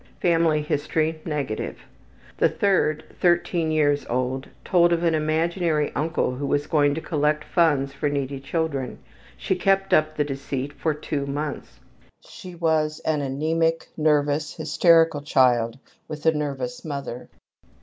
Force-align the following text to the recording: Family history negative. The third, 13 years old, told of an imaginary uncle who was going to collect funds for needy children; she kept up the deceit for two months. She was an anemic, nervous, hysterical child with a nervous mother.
Family 0.19 0.63
history 0.63 1.21
negative. 1.25 1.77
The 2.37 2.49
third, 2.49 3.03
13 3.19 3.69
years 3.69 4.03
old, 4.09 4.47
told 4.65 4.91
of 4.93 5.03
an 5.03 5.13
imaginary 5.13 5.91
uncle 5.93 6.33
who 6.33 6.47
was 6.47 6.65
going 6.65 6.95
to 6.95 7.01
collect 7.01 7.43
funds 7.43 7.93
for 7.93 8.09
needy 8.09 8.39
children; 8.39 8.97
she 9.37 9.53
kept 9.55 9.93
up 9.93 10.17
the 10.17 10.23
deceit 10.23 10.73
for 10.73 10.95
two 10.95 11.27
months. 11.27 11.79
She 12.21 12.55
was 12.55 12.99
an 13.01 13.21
anemic, 13.21 13.89
nervous, 13.95 14.55
hysterical 14.55 15.21
child 15.21 15.77
with 16.07 16.25
a 16.25 16.31
nervous 16.31 16.83
mother. 16.83 17.29